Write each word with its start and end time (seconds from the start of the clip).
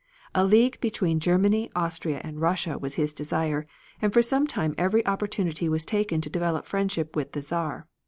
A 0.33 0.43
league 0.43 0.79
between 0.81 1.19
Germany, 1.19 1.69
Austria 1.75 2.21
and 2.23 2.41
Russia 2.41 2.75
was 2.79 2.95
his 2.95 3.13
desire, 3.13 3.67
and 4.01 4.11
for 4.11 4.23
some 4.23 4.47
time 4.47 4.73
every 4.75 5.05
opportunity 5.05 5.69
was 5.69 5.85
taken 5.85 6.21
to 6.21 6.27
develop 6.27 6.65
friendship 6.65 7.15
with 7.15 7.33
the 7.33 7.41
Czar. 7.43 7.85